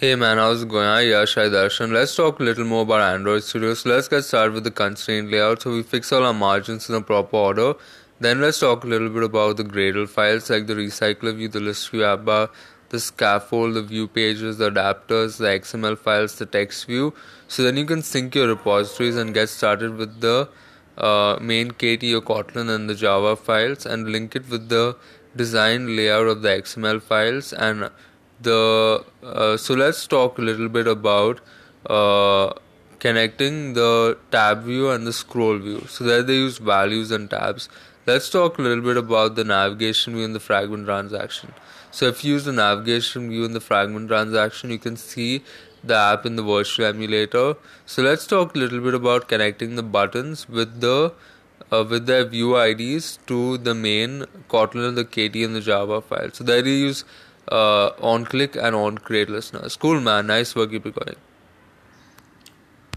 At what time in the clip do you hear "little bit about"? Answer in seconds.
8.86-9.58, 30.42-31.40, 38.62-39.34, 48.58-49.28